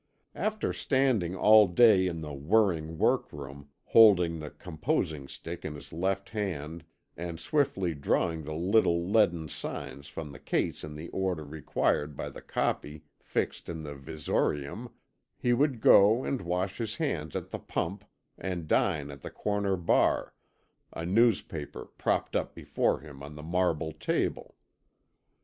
After 0.33 0.73
standing 0.73 1.35
all 1.35 1.67
day 1.67 2.07
in 2.07 2.21
the 2.21 2.33
whirring 2.33 2.97
workroom, 2.97 3.69
holding 3.83 4.39
the 4.39 4.49
composing 4.49 5.27
stick 5.27 5.63
in 5.63 5.75
his 5.75 5.93
left 5.93 6.31
hand, 6.31 6.83
and 7.15 7.39
swiftly 7.39 7.93
drawing 7.93 8.41
the 8.43 8.55
little 8.55 9.07
leaden 9.07 9.47
signs 9.47 10.07
from 10.07 10.31
the 10.31 10.39
case 10.39 10.83
in 10.83 10.95
the 10.95 11.09
order 11.09 11.45
required 11.45 12.17
by 12.17 12.29
the 12.31 12.41
copy 12.41 13.03
fixed 13.19 13.69
in 13.69 13.83
the 13.83 13.93
visorium, 13.93 14.89
he 15.37 15.53
would 15.53 15.81
go 15.81 16.23
and 16.23 16.41
wash 16.41 16.79
his 16.79 16.95
hands 16.95 17.35
at 17.35 17.51
the 17.51 17.59
pump 17.59 18.03
and 18.39 18.67
dine 18.67 19.11
at 19.11 19.21
the 19.21 19.29
corner 19.29 19.77
bar, 19.77 20.33
a 20.91 21.05
newspaper 21.05 21.85
propped 21.85 22.35
up 22.35 22.55
before 22.55 23.01
him 23.01 23.21
on 23.21 23.35
the 23.35 23.43
marble 23.43 23.91
table. 23.91 24.55